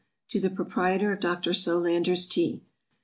To 0.29 0.39
the 0.39 0.49
Proprietor 0.49 1.13
of 1.13 1.19
Dr. 1.19 1.53
Solander's 1.53 2.25
TEA. 2.25 2.63